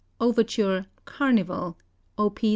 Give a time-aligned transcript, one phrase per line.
[0.19, 1.77] OVERTURE, "CARNIVAL":
[2.17, 2.39] Op.